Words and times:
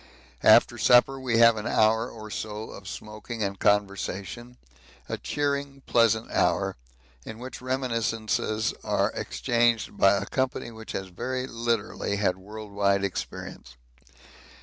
After 0.41 0.79
supper 0.79 1.19
we 1.19 1.37
have 1.37 1.57
an 1.57 1.67
hour 1.67 2.09
or 2.09 2.31
so 2.31 2.71
of 2.71 2.87
smoking 2.87 3.43
and 3.43 3.59
conversation 3.59 4.57
a 5.07 5.19
cheering, 5.19 5.83
pleasant 5.85 6.31
hour 6.31 6.75
in 7.23 7.37
which 7.37 7.61
reminiscences 7.61 8.73
are 8.83 9.11
exchanged 9.13 9.95
by 9.99 10.15
a 10.17 10.25
company 10.25 10.71
which 10.71 10.93
has 10.93 11.09
very 11.09 11.45
literally 11.45 12.15
had 12.15 12.37
world 12.39 12.71
wide 12.71 13.03
experience. 13.03 13.75